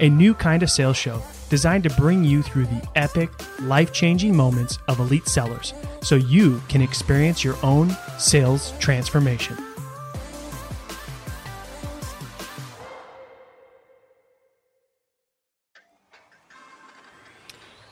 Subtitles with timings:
[0.00, 3.30] a new kind of sales show designed to bring you through the epic,
[3.62, 5.72] life changing moments of elite sellers
[6.02, 9.56] so you can experience your own sales transformation.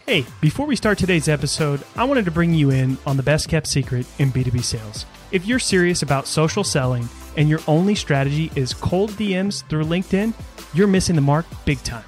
[0.07, 3.49] Hey, before we start today's episode, I wanted to bring you in on the best
[3.49, 5.07] kept secret in B2B sales.
[5.33, 10.33] If you're serious about social selling and your only strategy is cold DMs through LinkedIn,
[10.73, 12.05] you're missing the mark big time.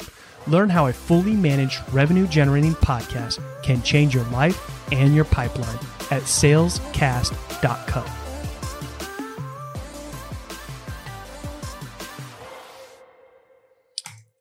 [0.46, 5.78] Learn how a fully managed revenue generating podcast can change your life and your pipeline
[6.10, 8.25] at salescast.co.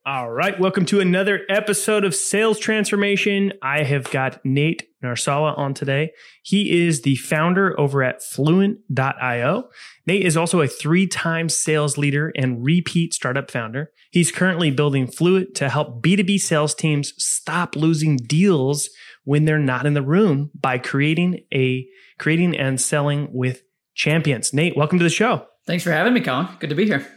[0.07, 3.53] All right, welcome to another episode of Sales Transformation.
[3.63, 6.11] I have got Nate Nasrallah on today.
[6.43, 9.63] He is the founder over at Fluint.io.
[10.05, 13.89] Nate is also a three time sales leader and repeat startup founder.
[14.11, 18.91] He's currently building Fluent to help B2B sales teams stop losing deals
[19.23, 21.83] when they're not in the room by creating a
[22.19, 23.63] creating and selling with
[23.95, 24.53] champions.
[24.53, 25.47] Nate, welcome to the show.
[25.65, 26.47] Thanks for having me, Colin.
[26.59, 27.07] Good to be here.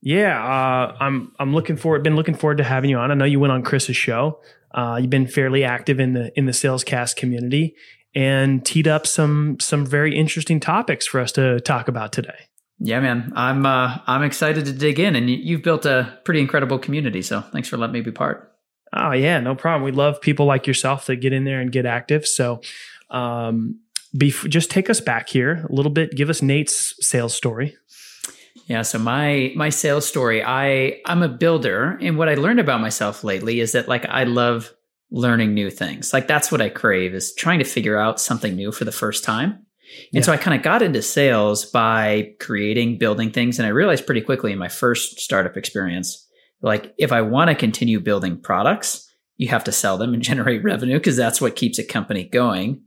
[0.00, 2.02] Yeah, uh, I'm I'm looking forward.
[2.02, 3.10] Been looking forward to having you on.
[3.10, 4.40] I know you went on Chris's show.
[4.72, 7.74] Uh, you've been fairly active in the in the Salescast community
[8.14, 12.48] and teed up some some very interesting topics for us to talk about today.
[12.78, 16.78] Yeah, man, I'm uh, I'm excited to dig in, and you've built a pretty incredible
[16.78, 17.22] community.
[17.22, 18.52] So thanks for letting me be part.
[18.92, 19.82] Oh yeah, no problem.
[19.82, 22.26] We love people like yourself that get in there and get active.
[22.26, 22.60] So,
[23.10, 23.80] um,
[24.16, 26.12] bef- just take us back here a little bit.
[26.16, 27.76] Give us Nate's sales story.
[28.68, 32.80] Yeah, so my my sales story, I I'm a builder and what I learned about
[32.80, 34.72] myself lately is that like I love
[35.10, 36.12] learning new things.
[36.12, 39.24] Like that's what I crave is trying to figure out something new for the first
[39.24, 39.52] time.
[39.52, 39.64] And
[40.12, 40.20] yeah.
[40.20, 44.20] so I kind of got into sales by creating, building things and I realized pretty
[44.20, 46.28] quickly in my first startup experience
[46.62, 50.64] like if I want to continue building products, you have to sell them and generate
[50.64, 52.82] revenue because that's what keeps a company going.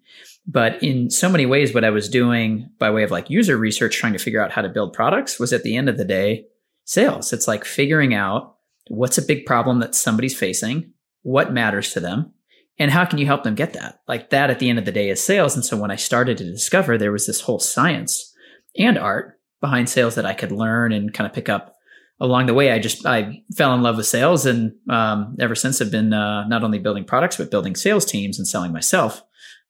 [0.48, 3.98] But in so many ways, what I was doing by way of like user research,
[3.98, 6.46] trying to figure out how to build products was at the end of the day,
[6.84, 7.32] sales.
[7.32, 8.56] It's like figuring out
[8.88, 10.92] what's a big problem that somebody's facing,
[11.22, 12.34] what matters to them,
[12.80, 14.02] and how can you help them get that?
[14.08, 15.56] Like that at the end of the day is sales.
[15.56, 18.34] And so when I started to discover there was this whole science
[18.78, 21.76] and art behind sales that I could learn and kind of pick up
[22.20, 25.82] along the way, I just I fell in love with sales, and um, ever since
[25.82, 29.24] I've been uh, not only building products but building sales teams and selling myself.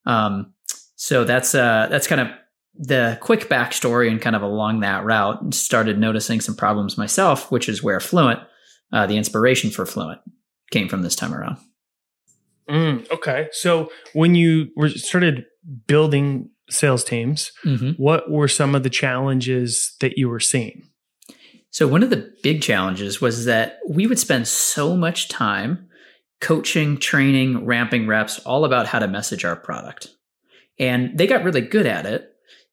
[0.06, 0.54] Um,
[1.02, 2.28] so that's uh, that's kind of
[2.76, 5.52] the quick backstory and kind of along that route.
[5.52, 8.40] Started noticing some problems myself, which is where Fluint,
[8.94, 10.20] uh, the inspiration for Fluint,
[10.70, 11.58] came from this time around.
[12.70, 15.46] Mm, okay, so when you were started
[15.88, 17.94] building sales teams, mm-hmm.
[17.94, 20.84] what were some of the challenges that you were seeing?
[21.72, 25.90] So one of the big challenges was that we would spend so much time
[26.42, 30.10] coaching, training, ramping reps all about how to message our product.
[30.82, 32.28] And they got really good at it.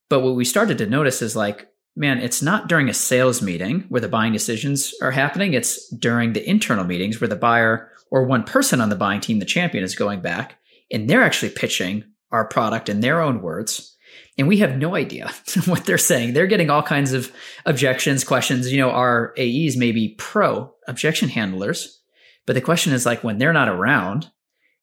[0.09, 3.85] But what we started to notice is like, man, it's not during a sales meeting
[3.91, 5.53] where the buying decisions are happening.
[5.53, 9.39] It's during the internal meetings where the buyer or one person on the buying team,
[9.39, 10.59] the champion, is going back
[10.91, 13.95] and they're actually pitching our product in their own words.
[14.39, 15.31] And we have no idea
[15.67, 16.33] what they're saying.
[16.33, 17.31] They're getting all kinds of
[17.67, 18.73] objections, questions.
[18.73, 22.01] You know, our AEs may be pro objection handlers,
[22.47, 24.31] but the question is like when they're not around,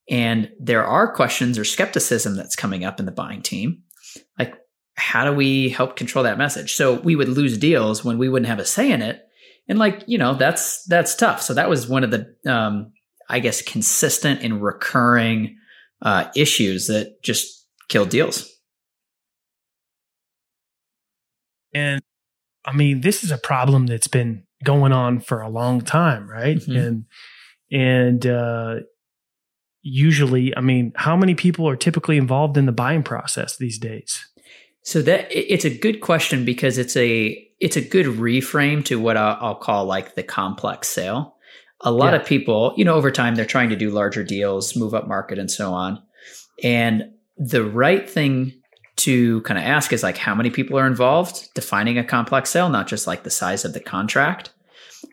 [0.09, 3.83] and there are questions or skepticism that's coming up in the buying team.
[4.37, 4.53] Like,
[4.95, 6.75] how do we help control that message?
[6.75, 9.21] So we would lose deals when we wouldn't have a say in it.
[9.67, 11.41] And like, you know, that's, that's tough.
[11.41, 12.93] So that was one of the, um,
[13.29, 15.57] I guess, consistent and recurring,
[16.01, 18.49] uh, issues that just killed deals.
[21.73, 22.01] And
[22.63, 26.57] I mean, this is a problem that's been going on for a long time, right?
[26.57, 26.77] Mm-hmm.
[26.77, 27.05] And,
[27.71, 28.75] and, uh,
[29.85, 34.25] usually, I mean, how many people are typically involved in the buying process these days?
[34.81, 39.15] So that it's a good question because it's a it's a good reframe to what
[39.15, 41.35] I'll, I'll call like the complex sale.
[41.81, 42.19] A lot yeah.
[42.19, 45.37] of people, you know, over time they're trying to do larger deals, move up market,
[45.37, 46.01] and so on.
[46.63, 48.53] And the right thing
[48.97, 52.69] to kind of ask is like how many people are involved defining a complex sale,
[52.69, 54.51] not just like the size of the contract.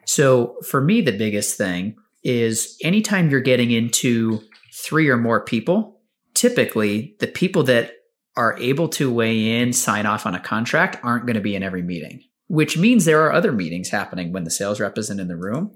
[0.07, 4.43] So for me, the biggest thing is anytime you're getting into
[4.73, 6.01] three or more people,
[6.35, 7.93] typically the people that
[8.37, 11.63] are able to weigh in, sign off on a contract aren't going to be in
[11.63, 15.29] every meeting, which means there are other meetings happening when the sales rep isn't in
[15.29, 15.71] the room.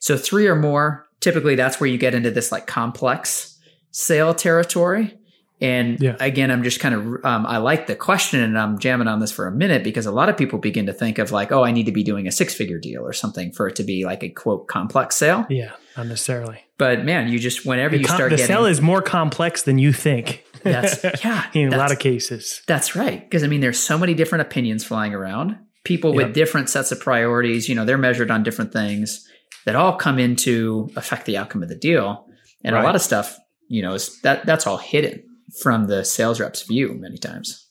[0.00, 3.58] So, three or more, typically that's where you get into this like complex
[3.92, 5.16] sale territory.
[5.62, 6.16] And yeah.
[6.18, 9.30] again, I'm just kind of, um, I like the question and I'm jamming on this
[9.30, 11.70] for a minute because a lot of people begin to think of like, oh, I
[11.70, 14.24] need to be doing a six figure deal or something for it to be like
[14.24, 15.46] a quote complex sale.
[15.48, 16.64] Yeah, not necessarily.
[16.78, 18.52] But man, you just, whenever the you com- start the getting.
[18.52, 20.44] The sale is more complex than you think.
[20.64, 21.46] That's yeah.
[21.54, 22.60] in a lot of cases.
[22.66, 23.20] That's right.
[23.20, 25.56] Because I mean, there's so many different opinions flying around.
[25.84, 26.26] People yep.
[26.26, 29.28] with different sets of priorities, you know, they're measured on different things
[29.64, 32.26] that all come into affect the outcome of the deal.
[32.64, 32.82] And right.
[32.82, 33.38] a lot of stuff,
[33.68, 35.22] you know, is that that's all hidden
[35.60, 37.68] from the sales rep's view many times.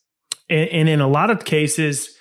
[0.50, 2.16] And, and in a lot of cases,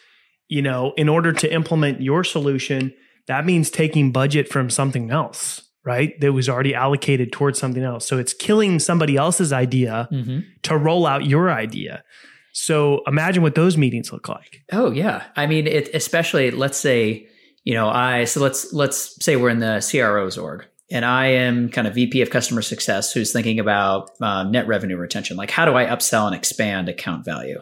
[0.49, 2.93] you know, in order to implement your solution,
[3.27, 6.19] that means taking budget from something else right?
[6.21, 8.07] That was already allocated towards something else.
[8.07, 10.41] So it's killing somebody else's idea mm-hmm.
[10.63, 12.05] to roll out your idea.
[12.53, 14.63] So imagine what those meetings look like.
[14.73, 15.25] Oh yeah.
[15.37, 17.29] I mean, it, especially let's say,
[17.65, 21.69] you know, I, so let's, let's say we're in the CRO's org and I am
[21.69, 25.37] kind of VP of customer success who's thinking about um, net revenue retention.
[25.37, 27.61] Like how do I upsell and expand account value?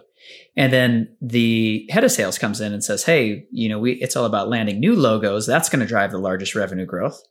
[0.57, 4.17] And then the head of sales comes in and says, Hey, you know, we, it's
[4.17, 5.47] all about landing new logos.
[5.47, 7.23] That's going to drive the largest revenue growth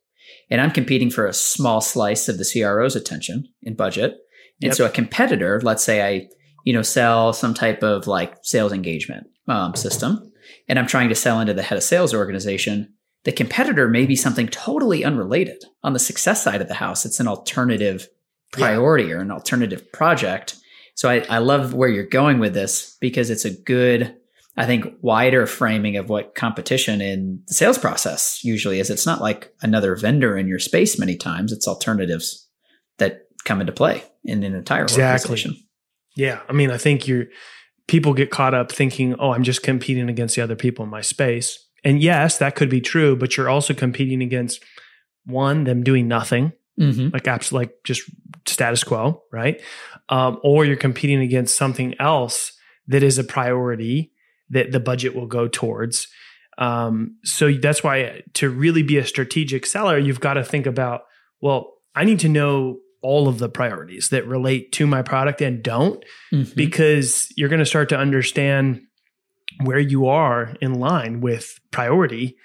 [0.49, 4.17] and I'm competing for a small slice of the CRO's attention in budget.
[4.61, 4.75] And yep.
[4.75, 6.27] so a competitor, let's say I,
[6.63, 10.31] you know, sell some type of like sales engagement um, system,
[10.67, 12.93] and I'm trying to sell into the head of sales organization.
[13.27, 15.61] The competitor may be something totally unrelated.
[15.83, 18.07] On the success side of the house, it's an alternative
[18.53, 19.15] priority yeah.
[19.15, 20.55] or an alternative project.
[20.95, 24.15] So I, I love where you're going with this because it's a good
[24.55, 28.89] I think wider framing of what competition in the sales process usually is.
[28.89, 31.51] It's not like another vendor in your space many times.
[31.51, 32.47] It's alternatives
[32.97, 35.31] that come into play in an entire exactly.
[35.31, 35.67] organization.
[36.15, 36.39] Yeah.
[36.47, 37.25] I mean, I think you're
[37.87, 41.01] people get caught up thinking, oh, I'm just competing against the other people in my
[41.01, 41.66] space.
[41.83, 44.63] And yes, that could be true, but you're also competing against
[45.25, 47.09] one, them doing nothing, mm-hmm.
[47.13, 48.09] like apps like just
[48.47, 49.61] status quo, right?
[50.09, 52.53] Um, or you're competing against something else
[52.87, 54.11] that is a priority
[54.49, 56.07] that the budget will go towards.
[56.57, 61.01] Um, so that's why to really be a strategic seller, you've got to think about,
[61.41, 65.61] well, I need to know all of the priorities that relate to my product and
[65.61, 66.03] don't,
[66.33, 66.51] mm-hmm.
[66.55, 68.81] because you're going to start to understand
[69.63, 72.37] where you are in line with priority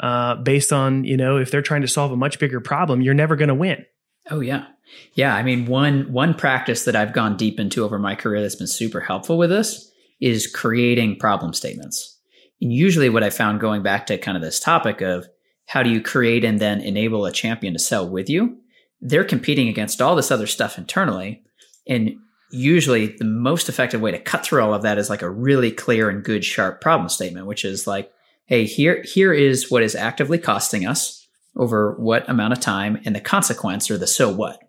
[0.00, 3.14] uh, based on, you know, if they're trying to solve a much bigger problem, you're
[3.14, 3.84] never going to win.
[4.30, 4.66] Oh yeah.
[5.14, 8.56] Yeah, I mean one one practice that I've gone deep into over my career that's
[8.56, 9.90] been super helpful with this
[10.20, 12.18] is creating problem statements.
[12.60, 15.26] And usually, what I found going back to kind of this topic of
[15.66, 18.58] how do you create and then enable a champion to sell with you,
[19.00, 21.42] they're competing against all this other stuff internally.
[21.86, 22.16] And
[22.50, 25.70] usually, the most effective way to cut through all of that is like a really
[25.70, 28.10] clear and good, sharp problem statement, which is like,
[28.46, 31.26] hey, here, here is what is actively costing us
[31.56, 34.60] over what amount of time and the consequence or the so what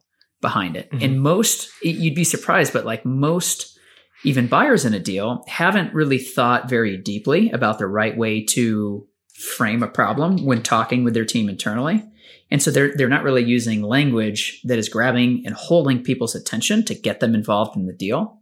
[0.42, 0.90] behind it.
[0.92, 1.04] Mm-hmm.
[1.04, 3.78] And most, you'd be surprised, but like most
[4.24, 9.08] even buyers in a deal haven't really thought very deeply about the right way to
[9.34, 12.04] frame a problem when talking with their team internally.
[12.52, 16.84] And so they're they're not really using language that is grabbing and holding people's attention
[16.86, 18.38] to get them involved in the deal.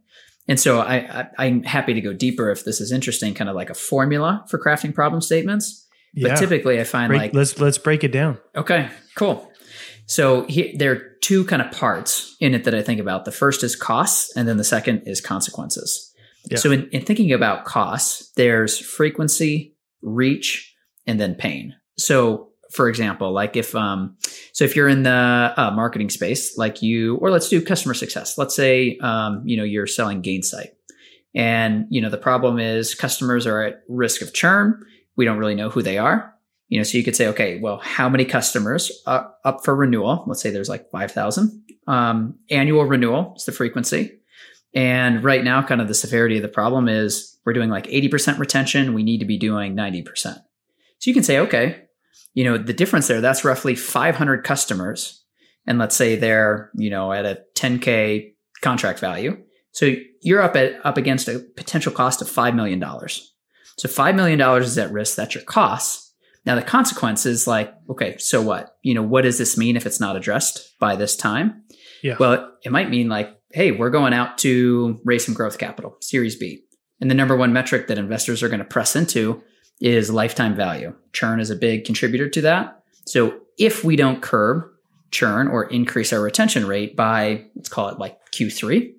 [0.48, 3.54] And so I, I am happy to go deeper if this is interesting, kind of
[3.54, 5.86] like a formula for crafting problem statements.
[6.12, 6.30] Yeah.
[6.30, 8.38] But typically I find break, like let's let's break it down.
[8.56, 9.48] Okay, cool.
[10.06, 13.24] So he, there are two kind of parts in it that I think about.
[13.24, 16.12] The first is costs, and then the second is consequences.
[16.50, 16.58] Yeah.
[16.58, 20.74] So in, in thinking about costs, there's frequency, reach,
[21.06, 21.76] and then pain.
[21.96, 24.16] So for example, like if um,
[24.52, 28.38] so if you're in the uh, marketing space, like you, or let's do customer success.
[28.38, 30.68] Let's say um, you know you're selling Gainsight,
[31.34, 34.84] and you know the problem is customers are at risk of churn.
[35.16, 36.34] We don't really know who they are.
[36.68, 40.22] You know, so you could say, okay, well, how many customers are up for renewal?
[40.28, 41.64] Let's say there's like 5,000.
[41.88, 44.20] Um, annual renewal is the frequency.
[44.72, 48.38] And right now, kind of the severity of the problem is we're doing like 80%
[48.38, 48.94] retention.
[48.94, 50.06] We need to be doing 90%.
[50.16, 50.40] So
[51.02, 51.86] you can say, okay,
[52.34, 55.24] you know, the difference there, that's roughly 500 customers.
[55.66, 59.42] And let's say they're, you know, at a 10K contract value.
[59.72, 63.34] So you're up at up against a potential cost of five million dollars.
[63.78, 65.16] So five million dollars is at risk.
[65.16, 66.14] That's your cost.
[66.44, 68.76] Now the consequence is like, okay, so what?
[68.82, 71.64] You know, what does this mean if it's not addressed by this time?
[72.02, 72.16] Yeah.
[72.18, 76.36] Well, it might mean like, hey, we're going out to raise some growth capital, Series
[76.36, 76.62] B.
[77.00, 79.42] And the number one metric that investors are going to press into
[79.80, 80.94] is lifetime value.
[81.12, 82.82] Churn is a big contributor to that.
[83.06, 84.64] So if we don't curb
[85.10, 88.92] churn or increase our retention rate by, let's call it like Q3,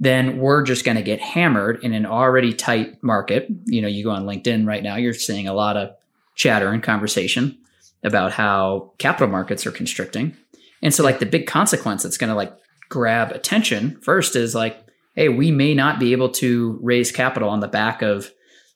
[0.00, 3.46] then we're just going to get hammered in an already tight market.
[3.66, 5.90] You know, you go on LinkedIn right now, you're seeing a lot of
[6.34, 7.58] chatter and conversation
[8.02, 10.36] about how capital markets are constricting.
[10.82, 12.52] And so like the big consequence that's going to like
[12.88, 14.84] grab attention first is like,
[15.14, 18.32] hey, we may not be able to raise capital on the back of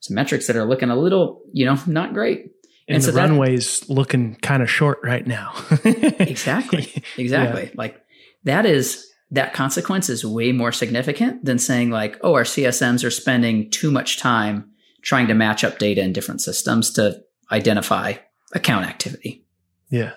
[0.06, 2.52] some metrics that are looking a little, you know, not great.
[2.88, 5.52] And, and the so runway's that, looking kind of short right now.
[5.84, 7.02] exactly.
[7.16, 7.64] Exactly.
[7.64, 7.70] Yeah.
[7.74, 8.00] Like
[8.44, 13.10] that is that consequence is way more significant than saying like, oh, our CSMs are
[13.10, 14.70] spending too much time
[15.02, 17.20] trying to match up data in different systems to
[17.50, 18.14] identify
[18.52, 19.44] account activity.
[19.90, 20.12] Yeah.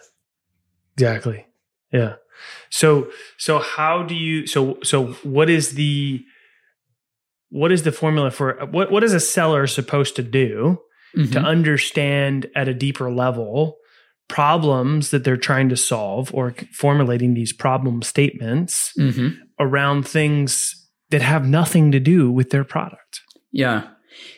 [0.94, 1.48] Exactly.
[1.92, 2.16] Yeah.
[2.70, 6.24] So so how do you so so what is the
[7.50, 10.80] what is the formula for what what is a seller supposed to do
[11.16, 11.32] mm-hmm.
[11.32, 13.78] to understand at a deeper level
[14.28, 19.30] problems that they're trying to solve or formulating these problem statements mm-hmm.
[19.60, 23.22] around things that have nothing to do with their product.
[23.52, 23.88] Yeah.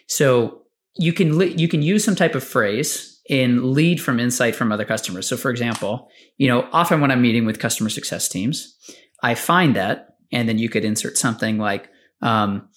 [0.07, 0.61] So
[0.95, 4.71] you can li- you can use some type of phrase in lead from insight from
[4.71, 5.27] other customers.
[5.27, 8.75] So for example, you know, often when I'm meeting with customer success teams,
[9.21, 11.89] I find that and then you could insert something like
[12.21, 12.69] um,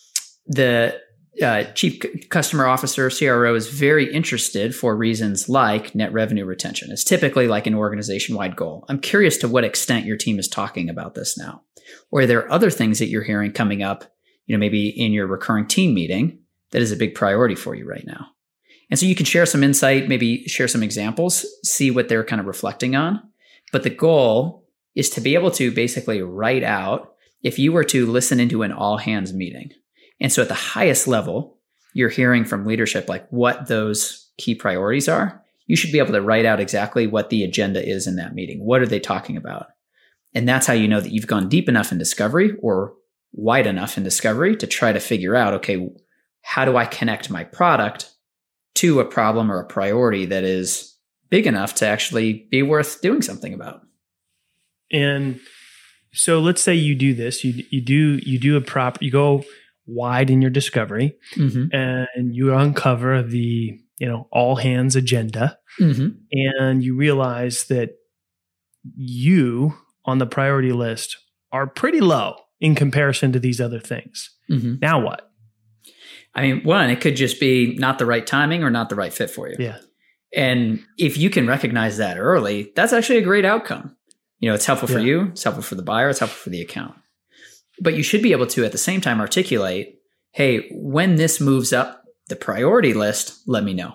[0.46, 0.98] the
[1.42, 6.92] uh, chief customer officer CRO is very interested for reasons like net revenue retention.
[6.92, 8.84] It's typically like an organization wide goal.
[8.88, 11.62] I'm curious to what extent your team is talking about this now,
[12.10, 14.04] or are there other things that you're hearing coming up?
[14.46, 16.38] You know, maybe in your recurring team meeting
[16.70, 18.26] that is a big priority for you right now.
[18.90, 22.40] And so you can share some insight, maybe share some examples, see what they're kind
[22.40, 23.20] of reflecting on.
[23.72, 28.06] But the goal is to be able to basically write out if you were to
[28.06, 29.70] listen into an all hands meeting
[30.24, 31.58] and so at the highest level,
[31.92, 35.44] you're hearing from leadership like what those key priorities are.
[35.66, 38.64] You should be able to write out exactly what the agenda is in that meeting.
[38.64, 39.66] What are they talking about?
[40.34, 42.94] And that's how you know that you've gone deep enough in discovery or
[43.34, 45.90] wide enough in discovery to try to figure out, okay,
[46.40, 48.10] how do I connect my product
[48.76, 50.96] to a problem or a priority that is
[51.28, 53.82] big enough to actually be worth doing something about?
[54.90, 55.38] And
[56.14, 59.44] so let's say you do this, you you do you do a prop, you go
[59.86, 61.74] wide in your discovery mm-hmm.
[61.74, 66.08] and you uncover the you know all hands agenda mm-hmm.
[66.32, 67.90] and you realize that
[68.96, 69.74] you
[70.04, 71.16] on the priority list
[71.52, 74.30] are pretty low in comparison to these other things.
[74.50, 74.74] Mm-hmm.
[74.80, 75.30] now what?
[76.34, 79.12] I mean one it could just be not the right timing or not the right
[79.12, 79.56] fit for you.
[79.58, 79.78] Yeah.
[80.36, 83.96] And if you can recognize that early that's actually a great outcome.
[84.40, 86.60] You know it's helpful for you it's helpful for the buyer it's helpful for the
[86.60, 86.94] account
[87.80, 90.00] but you should be able to at the same time articulate,
[90.32, 93.94] hey, when this moves up the priority list, let me know.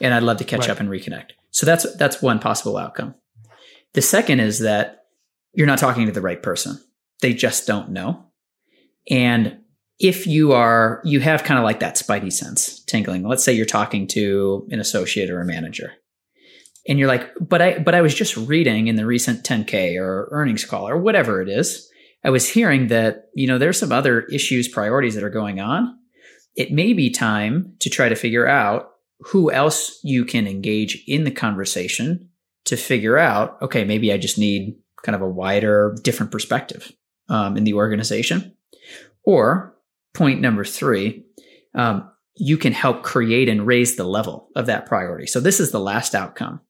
[0.00, 0.70] And I'd love to catch right.
[0.70, 1.30] up and reconnect.
[1.50, 3.14] So that's that's one possible outcome.
[3.94, 5.04] The second is that
[5.54, 6.78] you're not talking to the right person.
[7.22, 8.26] They just don't know.
[9.08, 9.58] And
[9.98, 13.26] if you are you have kind of like that spidey sense tingling.
[13.26, 15.92] Let's say you're talking to an associate or a manager.
[16.88, 20.28] And you're like, but I but I was just reading in the recent 10K or
[20.30, 21.90] earnings call or whatever it is
[22.26, 25.96] I was hearing that, you know, there's some other issues, priorities that are going on.
[26.56, 28.90] It may be time to try to figure out
[29.20, 32.28] who else you can engage in the conversation
[32.64, 36.90] to figure out, okay, maybe I just need kind of a wider, different perspective
[37.28, 38.56] um, in the organization.
[39.22, 39.76] Or
[40.12, 41.24] point number three,
[41.76, 45.28] um, you can help create and raise the level of that priority.
[45.28, 46.60] So this is the last outcome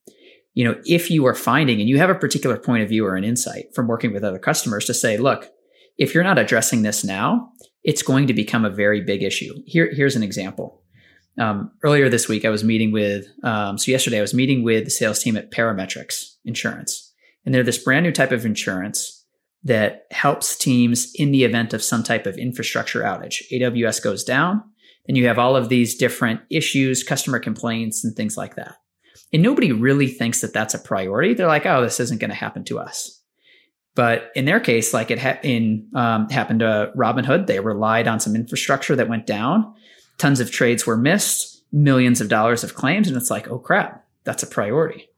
[0.56, 3.14] you know, if you are finding and you have a particular point of view or
[3.14, 5.50] an insight from working with other customers to say, look,
[5.98, 7.50] if you're not addressing this now,
[7.84, 9.52] it's going to become a very big issue.
[9.66, 10.82] Here, here's an example.
[11.38, 14.86] Um, earlier this week, I was meeting with, um, so yesterday I was meeting with
[14.86, 17.12] the sales team at Parametrix Insurance.
[17.44, 19.26] And they're this brand new type of insurance
[19.62, 23.42] that helps teams in the event of some type of infrastructure outage.
[23.52, 24.62] AWS goes down,
[25.06, 28.76] and you have all of these different issues, customer complaints, and things like that.
[29.32, 31.34] And nobody really thinks that that's a priority.
[31.34, 33.20] They're like, oh, this isn't going to happen to us.
[33.94, 38.20] But in their case, like it ha- in um, happened to Robinhood, they relied on
[38.20, 39.74] some infrastructure that went down.
[40.18, 44.06] Tons of trades were missed, millions of dollars of claims, and it's like, oh crap,
[44.24, 45.08] that's a priority.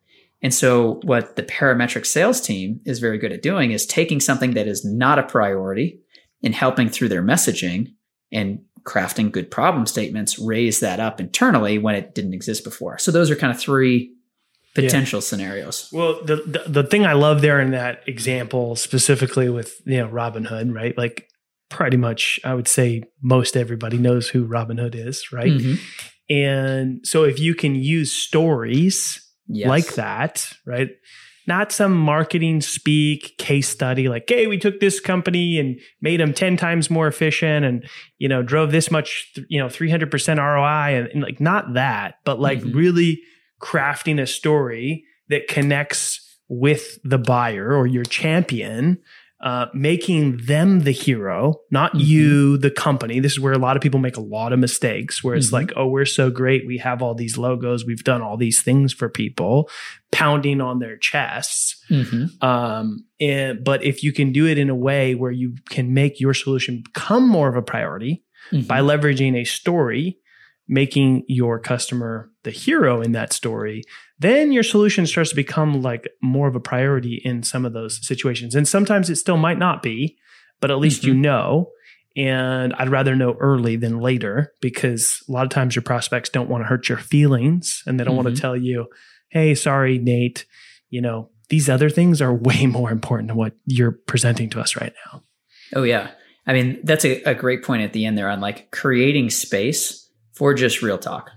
[0.40, 4.54] And so, what the Parametrix sales team is very good at doing is taking something
[4.54, 6.00] that is not a priority
[6.44, 7.94] and helping through their messaging
[8.30, 12.98] and crafting good problem statements raise that up internally when it didn't exist before.
[12.98, 14.14] So those are kind of three
[14.74, 15.24] potential yeah.
[15.24, 15.88] scenarios.
[15.92, 20.08] Well, the, the, the thing I love there in that example specifically with you know
[20.08, 20.96] Robinhood, right?
[20.96, 21.28] Like
[21.70, 25.52] pretty much I would say most everybody knows who Robinhood is, right?
[25.52, 25.74] Mm-hmm.
[26.30, 29.68] And so if you can use stories yes.
[29.68, 30.90] like that, right?
[31.48, 36.34] Not some marketing speak case study like, hey, we took this company and made them
[36.34, 37.88] 10 times more efficient and,
[38.18, 42.38] you know, drove this much, you know, 300% ROI and, and like not that, but
[42.38, 42.76] like mm-hmm.
[42.76, 43.22] really
[43.60, 48.98] crafting a story that connects with the buyer or your champion
[49.40, 52.00] uh, making them the hero, not mm-hmm.
[52.00, 53.20] you, the company.
[53.20, 55.54] This is where a lot of people make a lot of mistakes, where it's mm-hmm.
[55.54, 56.66] like, oh, we're so great.
[56.66, 57.86] We have all these logos.
[57.86, 59.70] We've done all these things for people,
[60.10, 61.80] pounding on their chests.
[61.88, 62.44] Mm-hmm.
[62.44, 66.18] Um, and, but if you can do it in a way where you can make
[66.18, 68.88] your solution become more of a priority by mm-hmm.
[68.88, 70.18] leveraging a story,
[70.68, 73.82] making your customer the hero in that story,
[74.18, 78.06] then your solution starts to become like more of a priority in some of those
[78.06, 78.54] situations.
[78.54, 80.18] And sometimes it still might not be,
[80.60, 81.08] but at least mm-hmm.
[81.08, 81.70] you know.
[82.16, 86.50] And I'd rather know early than later because a lot of times your prospects don't
[86.50, 88.24] want to hurt your feelings and they don't mm-hmm.
[88.24, 88.88] want to tell you,
[89.30, 90.44] hey, sorry, Nate,
[90.90, 94.76] you know, these other things are way more important than what you're presenting to us
[94.76, 95.22] right now.
[95.74, 96.10] Oh, yeah.
[96.46, 100.07] I mean, that's a, a great point at the end there on like creating space
[100.38, 101.32] for just real talk.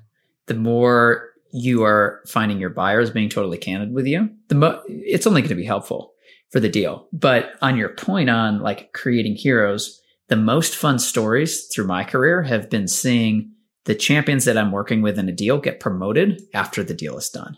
[0.45, 5.25] The more you are finding your buyers being totally candid with you, the mo- it's
[5.25, 6.13] only going to be helpful
[6.51, 7.07] for the deal.
[7.11, 12.43] But on your point on like creating heroes, the most fun stories through my career
[12.43, 13.51] have been seeing
[13.85, 17.29] the champions that I'm working with in a deal get promoted after the deal is
[17.29, 17.57] done.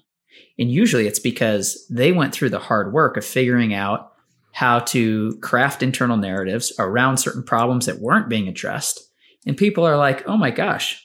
[0.57, 4.13] And usually it's because they went through the hard work of figuring out
[4.53, 9.01] how to craft internal narratives around certain problems that weren't being addressed.
[9.45, 11.03] And people are like, oh my gosh,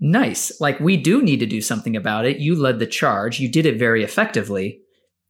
[0.00, 0.60] nice.
[0.60, 2.38] Like we do need to do something about it.
[2.38, 3.40] You led the charge.
[3.40, 4.80] You did it very effectively.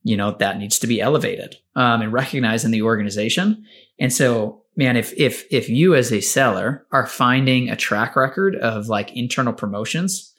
[0.03, 3.65] You know, that needs to be elevated um, and recognized in the organization.
[3.99, 8.55] And so, man, if, if, if you as a seller are finding a track record
[8.57, 10.33] of like internal promotions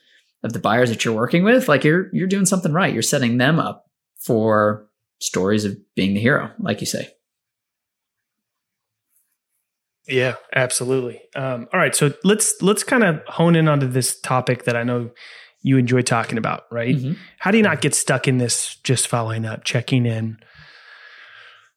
[0.43, 2.93] of the buyers that you're working with, like you're, you're doing something right.
[2.93, 3.87] You're setting them up
[4.19, 4.87] for
[5.19, 7.09] stories of being the hero, like you say.
[10.07, 11.21] Yeah, absolutely.
[11.35, 14.83] Um, all right, so let's let's kind of hone in onto this topic that I
[14.83, 15.11] know
[15.61, 16.95] you enjoy talking about, right?
[16.95, 17.13] Mm-hmm.
[17.39, 20.37] How do you not get stuck in this just following up, checking in,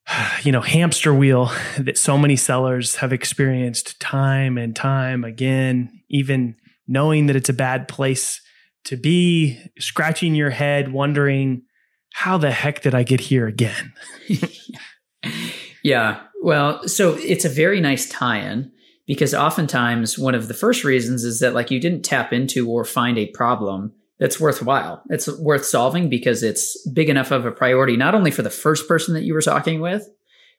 [0.42, 6.56] you know, hamster wheel that so many sellers have experienced time and time again, even
[6.86, 8.40] knowing that it's a bad place
[8.84, 11.62] to be, scratching your head, wondering,
[12.14, 13.92] how the heck did I get here again?
[15.84, 16.22] yeah.
[16.42, 18.72] Well, so it's a very nice tie-in
[19.06, 22.84] because oftentimes one of the first reasons is that like you didn't tap into or
[22.84, 25.02] find a problem that's worthwhile.
[25.08, 28.86] It's worth solving because it's big enough of a priority not only for the first
[28.86, 30.08] person that you were talking with,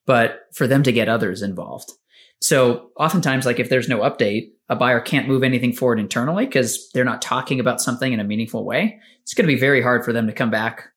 [0.05, 1.91] but for them to get others involved.
[2.41, 6.89] So oftentimes like if there's no update, a buyer can't move anything forward internally because
[6.91, 8.99] they're not talking about something in a meaningful way.
[9.21, 10.89] It's going to be very hard for them to come back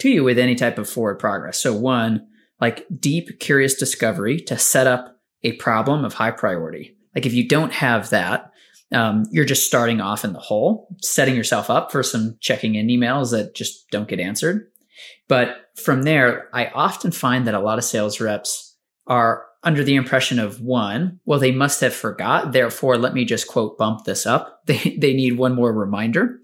[0.00, 1.58] to you with any type of forward progress.
[1.58, 2.26] So one,
[2.62, 6.96] like deep, curious discovery to set up a problem of high priority.
[7.12, 8.52] Like if you don't have that,
[8.92, 12.86] um, you're just starting off in the hole, setting yourself up for some checking in
[12.86, 14.68] emails that just don't get answered.
[15.26, 18.76] But from there, I often find that a lot of sales reps
[19.08, 22.52] are under the impression of one, well, they must have forgot.
[22.52, 24.60] Therefore, let me just quote bump this up.
[24.66, 26.38] They they need one more reminder.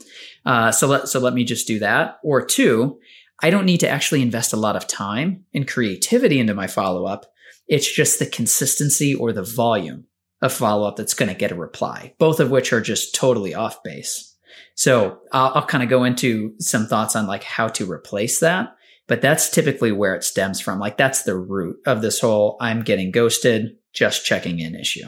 [0.44, 2.18] Uh, so let so let me just do that.
[2.24, 2.98] Or two,
[3.40, 7.07] I don't need to actually invest a lot of time and creativity into my follow
[7.07, 7.27] up.
[7.68, 10.07] It's just the consistency or the volume
[10.40, 13.55] of follow up that's going to get a reply, both of which are just totally
[13.55, 14.37] off base.
[14.74, 18.77] So I'll, I'll kind of go into some thoughts on like how to replace that.
[19.09, 20.79] But that's typically where it stems from.
[20.79, 25.07] Like that's the root of this whole I'm getting ghosted, just checking in issue.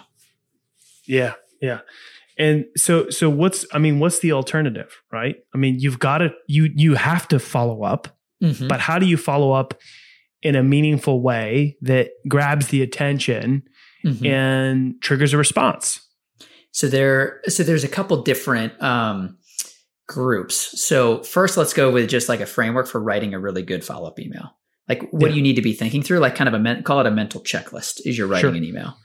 [1.07, 1.35] Yeah.
[1.61, 1.81] Yeah.
[2.39, 5.37] And so so what's I mean what's the alternative, right?
[5.55, 8.09] I mean you've got to you you have to follow up
[8.43, 8.69] Mm-hmm.
[8.69, 9.75] But how do you follow up
[10.43, 13.63] in a meaningful way that grabs the attention
[14.05, 14.27] mm-hmm.
[14.27, 16.01] and triggers a response?
[16.73, 19.39] So there, so there's a couple different um,
[20.09, 20.81] groups.
[20.81, 24.09] So first, let's go with just like a framework for writing a really good follow
[24.09, 24.57] up email.
[24.89, 25.29] Like, what yeah.
[25.29, 26.19] do you need to be thinking through?
[26.19, 28.57] Like, kind of a men- call it a mental checklist as you're writing sure.
[28.57, 28.97] an email.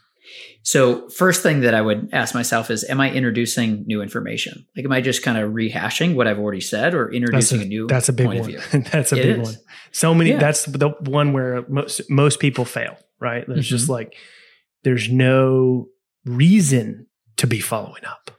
[0.64, 4.66] So, first thing that I would ask myself is, am I introducing new information?
[4.76, 7.68] Like, am I just kind of rehashing what I've already said, or introducing a, a,
[7.68, 7.88] new?
[7.88, 8.58] That's a big one.
[8.92, 9.48] that's a it big is.
[9.48, 9.56] one.
[9.92, 10.32] So many.
[10.32, 10.40] Yeah.
[10.40, 12.98] That's the one where most most people fail.
[13.20, 13.46] Right.
[13.48, 13.76] There's mm-hmm.
[13.76, 14.16] just like
[14.84, 15.88] there's no
[16.26, 17.08] reason
[17.38, 18.32] to be following up.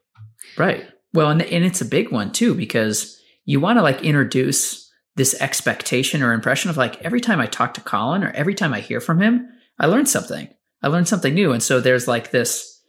[0.56, 0.86] Right.
[1.12, 5.40] Well, and, and it's a big one too, because you want to like introduce this
[5.40, 8.80] expectation or impression of like every time I talk to Colin or every time I
[8.80, 10.48] hear from him, I learned something.
[10.86, 11.50] I learned something new.
[11.50, 12.80] And so there's like this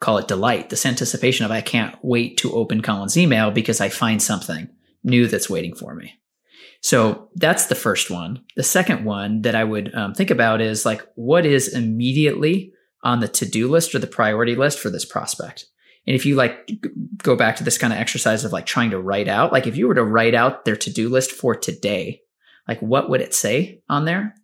[0.00, 3.90] call it delight, this anticipation of I can't wait to open Colin's email because I
[3.90, 4.70] find something
[5.02, 6.14] new that's waiting for me.
[6.80, 8.42] So that's the first one.
[8.56, 13.20] The second one that I would um, think about is like, what is immediately on
[13.20, 15.66] the to do list or the priority list for this prospect?
[16.06, 16.70] And if you like
[17.18, 19.76] go back to this kind of exercise of like trying to write out, like if
[19.76, 22.22] you were to write out their to do list for today,
[22.66, 24.34] like what would it say on there?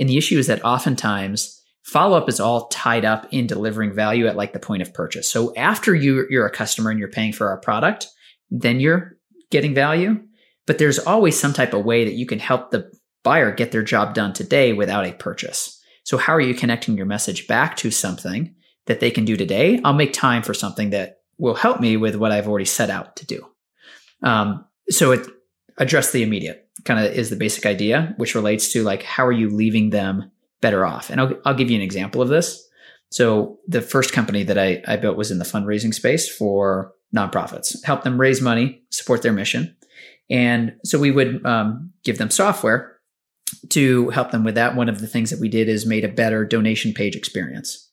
[0.00, 1.54] And the issue is that oftentimes
[1.88, 5.30] follow up is all tied up in delivering value at like the point of purchase.
[5.30, 8.08] So after you, you're a customer and you're paying for our product,
[8.50, 9.16] then you're
[9.50, 10.20] getting value
[10.68, 12.92] but there's always some type of way that you can help the
[13.24, 15.82] buyer get their job done today without a purchase.
[16.04, 19.80] So how are you connecting your message back to something that they can do today?
[19.82, 23.16] I'll make time for something that will help me with what I've already set out
[23.16, 23.46] to do.
[24.22, 25.26] Um, so it
[25.78, 29.32] address the immediate kind of is the basic idea, which relates to like how are
[29.32, 31.10] you leaving them better off?
[31.10, 32.68] And I'll I'll give you an example of this.
[33.10, 37.82] So the first company that I, I built was in the fundraising space for nonprofits,
[37.84, 39.74] help them raise money, support their mission.
[40.30, 42.98] And so we would um, give them software
[43.70, 44.76] to help them with that.
[44.76, 47.90] One of the things that we did is made a better donation page experience.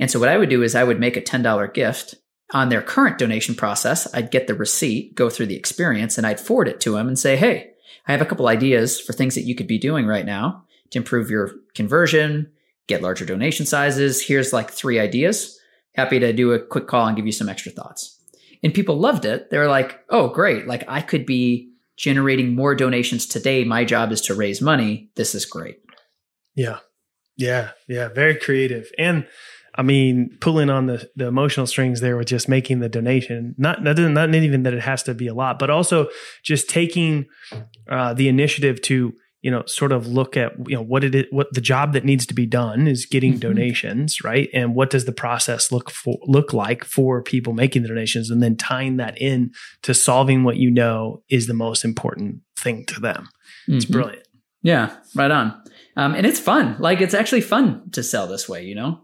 [0.00, 2.16] And so what I would do is I would make a $10 gift
[2.52, 4.12] on their current donation process.
[4.14, 7.18] I'd get the receipt, go through the experience, and I'd forward it to them and
[7.18, 7.72] say, Hey,
[8.06, 10.98] I have a couple ideas for things that you could be doing right now to
[10.98, 12.50] improve your conversion,
[12.86, 14.22] get larger donation sizes.
[14.22, 15.58] Here's like three ideas.
[15.94, 18.20] Happy to do a quick call and give you some extra thoughts.
[18.62, 19.50] And people loved it.
[19.50, 20.66] They were like, Oh, great.
[20.66, 23.64] Like I could be generating more donations today.
[23.64, 25.10] My job is to raise money.
[25.16, 25.78] This is great.
[26.54, 26.78] Yeah.
[27.36, 27.70] Yeah.
[27.88, 28.08] Yeah.
[28.08, 28.90] Very creative.
[28.98, 29.26] And
[29.76, 33.82] I mean, pulling on the, the emotional strings there with just making the donation, not,
[33.82, 36.08] not, not even that it has to be a lot, but also
[36.42, 37.26] just taking
[37.90, 39.12] uh, the initiative to
[39.46, 42.04] you know sort of look at you know what it is what the job that
[42.04, 43.48] needs to be done is getting mm-hmm.
[43.48, 44.48] donations right?
[44.52, 48.42] And what does the process look for look like for people making the donations and
[48.42, 52.98] then tying that in to solving what you know is the most important thing to
[52.98, 53.28] them.
[53.68, 53.92] It's mm-hmm.
[53.92, 54.26] brilliant.
[54.62, 55.62] Yeah right on.
[55.96, 56.76] Um, and it's fun.
[56.80, 58.98] Like it's actually fun to sell this way you know?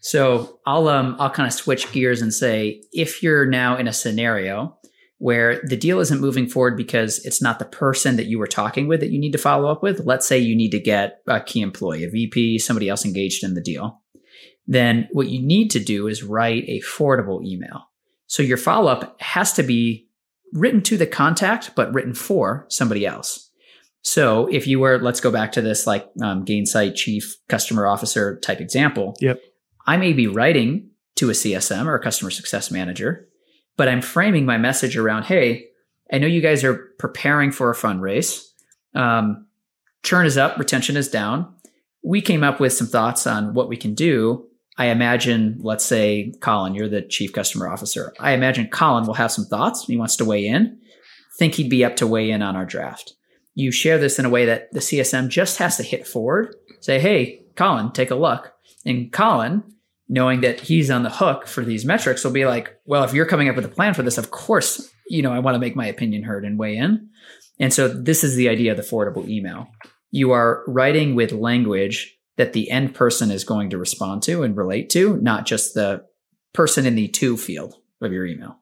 [0.00, 3.92] So i'll um i'll kind of switch gears and say if you're now in a
[3.92, 4.78] scenario
[5.22, 8.88] where the deal isn't moving forward because it's not the person that you were talking
[8.88, 10.00] with that you need to follow up with.
[10.04, 13.54] Let's say you need to get a key employee, a VP, somebody else engaged in
[13.54, 14.00] the deal.
[14.66, 17.84] Then what you need to do is write a forwardable email.
[18.26, 20.08] So your follow up has to be
[20.52, 23.48] written to the contact, but written for somebody else.
[24.00, 28.40] So if you were, let's go back to this like um, Gainsight chief customer officer
[28.40, 29.14] type example.
[29.20, 29.40] Yep.
[29.86, 33.28] I may be writing to a CSM or a customer success manager
[33.82, 35.66] but I'm framing my message around, hey,
[36.12, 38.44] I know you guys are preparing for a fundraise.
[38.94, 39.48] Um,
[40.04, 41.52] churn is up, retention is down.
[42.04, 44.46] We came up with some thoughts on what we can do.
[44.78, 48.14] I imagine, let's say, Colin, you're the chief customer officer.
[48.20, 49.86] I imagine Colin will have some thoughts.
[49.86, 50.78] He wants to weigh in.
[51.36, 53.14] Think he'd be up to weigh in on our draft.
[53.56, 57.00] You share this in a way that the CSM just has to hit forward, say,
[57.00, 58.52] hey, Colin, take a look.
[58.86, 59.64] And Colin
[60.12, 63.24] knowing that he's on the hook for these metrics will be like, well, if you're
[63.24, 65.74] coming up with a plan for this, of course, you know, I want to make
[65.74, 67.08] my opinion heard and weigh in.
[67.58, 69.68] And so this is the idea of the forwardable email.
[70.10, 74.54] You are writing with language that the end person is going to respond to and
[74.54, 76.04] relate to, not just the
[76.52, 78.58] person in the to field of your email.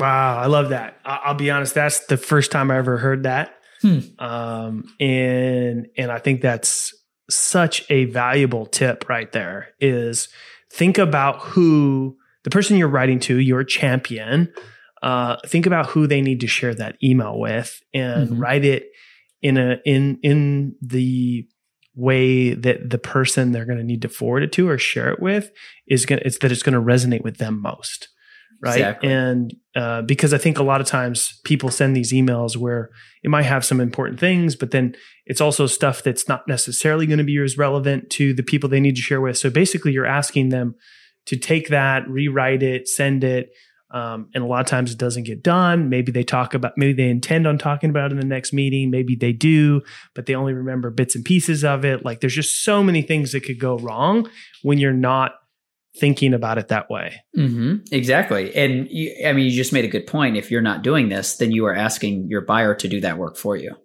[0.00, 0.98] Wow, I love that.
[1.04, 3.54] I'll be honest, that's the first time I ever heard that.
[3.82, 3.98] Hmm.
[4.18, 6.94] Um, and and I think that's
[7.28, 10.28] such a valuable tip right there is
[10.74, 14.52] think about who the person you're writing to, your champion,
[15.02, 18.40] uh, think about who they need to share that email with and mm-hmm.
[18.40, 18.90] write it
[19.40, 21.46] in a in in the
[21.94, 25.20] way that the person they're going to need to forward it to or share it
[25.20, 25.50] with
[25.86, 28.08] is going it's that it's going to resonate with them most
[28.64, 28.78] right?
[28.78, 29.10] Exactly.
[29.10, 32.90] and uh, because i think a lot of times people send these emails where
[33.22, 34.94] it might have some important things but then
[35.26, 38.80] it's also stuff that's not necessarily going to be as relevant to the people they
[38.80, 39.38] need to share with.
[39.38, 40.74] So basically you're asking them
[41.26, 43.50] to take that rewrite it send it
[43.90, 45.88] um, and a lot of times it doesn't get done.
[45.88, 48.90] Maybe they talk about maybe they intend on talking about it in the next meeting.
[48.90, 49.82] Maybe they do
[50.14, 52.04] but they only remember bits and pieces of it.
[52.04, 54.28] Like there's just so many things that could go wrong
[54.62, 55.36] when you're not
[55.96, 57.22] thinking about it that way.
[57.36, 57.76] Mm-hmm.
[57.92, 58.54] Exactly.
[58.54, 60.36] And you, I mean, you just made a good point.
[60.36, 63.36] If you're not doing this, then you are asking your buyer to do that work
[63.36, 63.76] for you.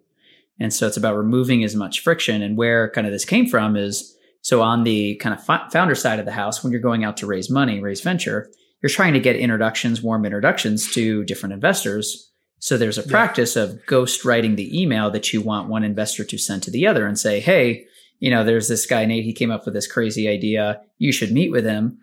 [0.58, 2.42] And so it's about removing as much friction.
[2.42, 6.18] And where kind of this came from is So on the kind of founder side
[6.18, 8.50] of the house, when you're going out to raise money, raise venture,
[8.82, 12.32] you're trying to get introductions, warm introductions to different investors.
[12.58, 13.64] So there's a practice yeah.
[13.64, 17.06] of ghost writing the email that you want one investor to send to the other
[17.06, 17.86] and say, Hey,
[18.20, 20.80] you know, there's this guy, Nate, he came up with this crazy idea.
[20.98, 21.98] You should meet with him.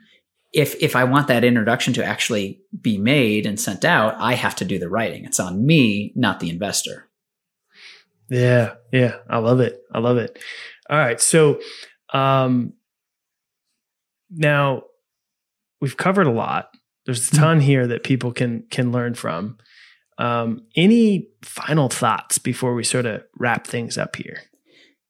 [0.54, 4.56] If, if I want that introduction to actually be made and sent out, I have
[4.58, 5.26] to do the writing.
[5.26, 7.08] It's on me, not the investor.
[8.30, 8.74] Yeah.
[8.92, 9.18] Yeah.
[9.30, 9.82] I love it.
[9.94, 10.40] I love it.
[10.90, 11.22] All right.
[11.22, 11.62] So,
[12.14, 12.74] um,
[14.30, 14.84] now
[15.80, 16.70] we've covered a lot.
[17.06, 17.44] There's a mm-hmm.
[17.44, 19.58] ton here that people can can learn from.
[20.18, 24.42] Um, any final thoughts before we sort of wrap things up here?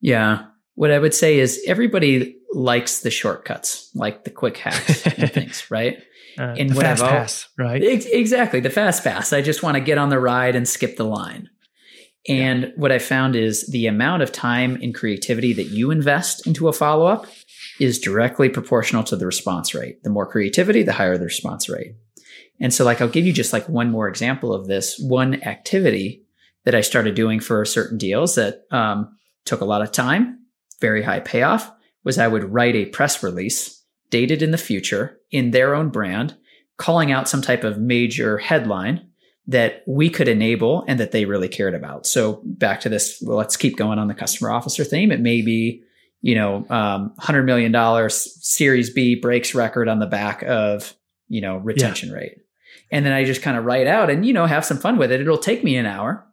[0.01, 0.45] Yeah,
[0.77, 5.71] what I would say is everybody likes the shortcuts, like the quick hacks and things,
[5.71, 5.97] right?
[6.37, 7.83] Uh, and the fast I've, pass, right?
[7.83, 9.33] Ex- exactly, the fast pass.
[9.33, 11.49] I just want to get on the ride and skip the line.
[12.29, 12.69] And yeah.
[12.75, 16.73] what I found is the amount of time and creativity that you invest into a
[16.73, 17.25] follow up
[17.79, 20.03] is directly proportional to the response rate.
[20.03, 21.95] The more creativity, the higher the response rate.
[22.59, 24.99] And so, like, I'll give you just like one more example of this.
[24.99, 26.23] One activity
[26.65, 30.37] that I started doing for certain deals that um, took a lot of time,
[30.79, 31.71] very high payoff,
[32.03, 36.37] was I would write a press release dated in the future in their own brand,
[36.77, 39.05] calling out some type of major headline
[39.47, 42.05] that we could enable and that they really cared about.
[42.05, 45.11] So back to this, well, let's keep going on the customer officer theme.
[45.11, 45.83] It may be,
[46.21, 50.93] you know, um, hundred million dollars Series B breaks record on the back of,
[51.29, 52.15] you know, retention yeah.
[52.15, 52.37] rate.
[52.91, 55.11] And then I just kind of write out and, you know, have some fun with
[55.11, 55.21] it.
[55.21, 56.25] It'll take me an hour,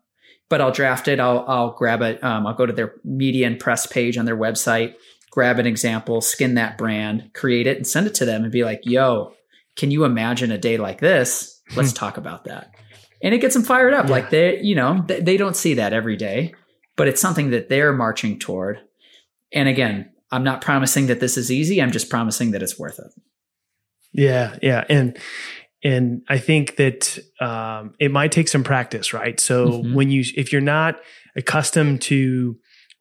[0.49, 1.21] but I'll draft it.
[1.21, 2.23] I'll, I'll grab it.
[2.23, 4.95] Um, I'll go to their media and press page on their website,
[5.31, 8.65] grab an example, skin that brand, create it and send it to them and be
[8.65, 9.33] like, yo,
[9.77, 11.61] can you imagine a day like this?
[11.77, 12.75] Let's talk about that
[13.25, 14.05] and it gets them fired up.
[14.05, 14.13] Yeah.
[14.13, 16.55] Like they, you know, they, they don't see that every day,
[16.95, 18.81] but it's something that they're marching toward.
[19.51, 21.81] And again, I'm not promising that this is easy.
[21.81, 23.11] I'm just promising that it's worth it.
[24.13, 25.19] Yeah, yeah, and
[25.85, 29.39] and I think that um, it might take some practice, right?
[29.39, 29.95] So mm-hmm.
[29.95, 30.99] when you, if you're not
[31.37, 32.57] accustomed to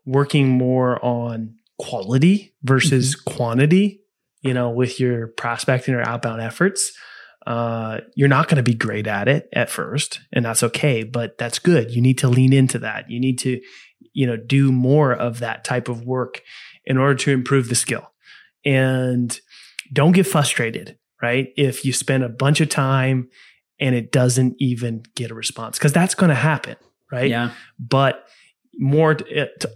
[0.06, 3.36] working more on quality versus mm-hmm.
[3.36, 4.02] quantity,
[4.41, 6.91] you know, with your prospecting or outbound efforts,
[7.48, 11.04] uh, you're not going to be great at it at first, and that's okay.
[11.04, 11.91] But that's good.
[11.91, 13.10] You need to lean into that.
[13.10, 13.62] You need to,
[14.13, 16.41] you know, do more of that type of work
[16.86, 18.12] in order to improve the skill.
[18.65, 19.38] And
[19.91, 21.54] don't get frustrated, right?
[21.56, 23.30] If you spend a bunch of time
[23.80, 26.76] and it doesn't even get a response, because that's going to happen,
[27.12, 27.30] right?
[27.30, 27.52] Yeah.
[27.80, 28.28] But
[28.78, 29.18] more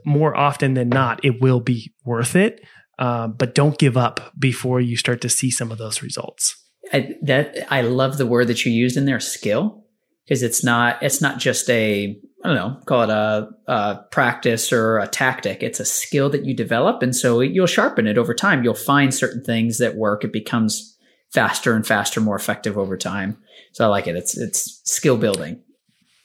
[0.05, 2.63] more often than not, it will be worth it.
[2.99, 6.57] Uh, but don't give up before you start to see some of those results.
[6.91, 9.85] I, that I love the word that you used in there, skill,
[10.25, 14.71] because it's not it's not just a I don't know, call it a, a, practice
[14.71, 15.63] or a tactic.
[15.63, 18.63] It's a skill that you develop, and so you'll sharpen it over time.
[18.63, 20.23] You'll find certain things that work.
[20.23, 20.96] It becomes
[21.33, 23.37] faster and faster, more effective over time.
[23.73, 24.15] So I like it.
[24.15, 25.61] It's it's skill building.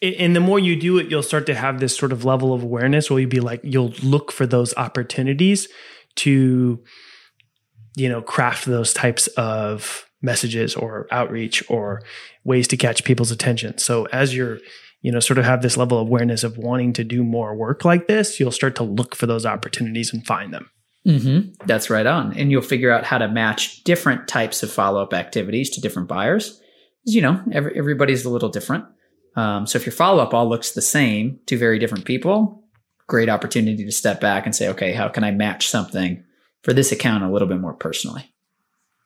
[0.01, 2.65] And the more you do it, you'll start to have this sort of level of
[2.65, 5.69] awareness where you'll be like, you'll look for those opportunities
[6.17, 6.83] to,
[7.95, 12.03] you know, craft those types of messages or outreach or
[12.43, 13.79] ways to catch people's attention.
[13.79, 14.59] So as you're,
[15.03, 17.85] you know, sort of have this level of awareness of wanting to do more work
[17.85, 20.69] like this, you'll start to look for those opportunities and find them.
[21.07, 21.67] Mm-hmm.
[21.67, 22.37] That's right on.
[22.37, 26.09] And you'll figure out how to match different types of follow up activities to different
[26.09, 26.61] buyers.
[27.03, 28.85] Because, you know, every, everybody's a little different.
[29.35, 32.62] Um, so if your follow up all looks the same to very different people,
[33.07, 36.23] great opportunity to step back and say, okay, how can I match something
[36.62, 38.33] for this account a little bit more personally?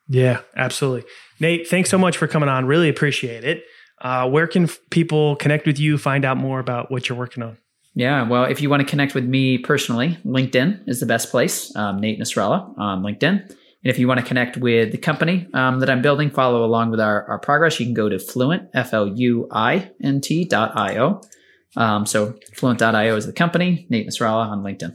[0.08, 1.08] Yeah, absolutely.
[1.40, 2.66] Nate, thanks so much for coming on.
[2.66, 3.64] Really appreciate it.
[4.00, 7.42] Uh, where can f- people connect with you, find out more about what you're working
[7.42, 7.56] on?
[7.96, 11.74] Yeah, well, if you want to connect with me personally, LinkedIn is the best place.
[11.74, 13.48] Um, Nate Nasrallah on LinkedIn.
[13.48, 16.90] And if you want to connect with the company um, that I'm building, follow along
[16.90, 20.44] with our, our progress, you can go to Fluint, F L U I N T
[20.44, 21.22] dot I O.
[21.74, 24.94] Um, so Fluint.io is the company, Nate Nasrallah on LinkedIn.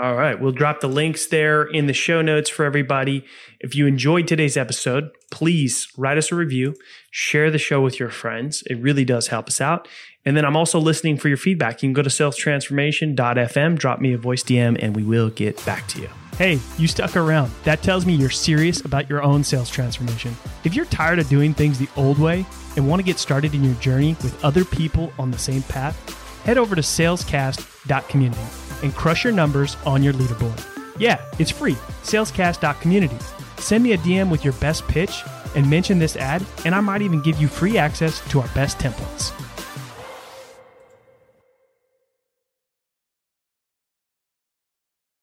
[0.00, 0.40] All right.
[0.40, 3.22] We'll drop the links there in the show notes for everybody.
[3.60, 6.74] If you enjoyed today's episode, please write us a review,
[7.10, 8.62] share the show with your friends.
[8.70, 9.88] It really does help us out.
[10.24, 11.82] And then I'm also listening for your feedback.
[11.82, 15.86] You can go to salestransformation.fm, drop me a voice DM, and we will get back
[15.88, 16.08] to you.
[16.38, 17.52] Hey, you stuck around.
[17.64, 20.34] That tells me you're serious about your own sales transformation.
[20.64, 23.62] If you're tired of doing things the old way and want to get started in
[23.62, 29.24] your journey with other people on the same path, head over to salescast.community and crush
[29.24, 30.64] your numbers on your leaderboard.
[30.98, 31.74] Yeah, it's free.
[32.02, 33.18] Salescast.community.
[33.58, 35.22] Send me a DM with your best pitch
[35.54, 38.78] and mention this ad, and I might even give you free access to our best
[38.78, 39.32] templates.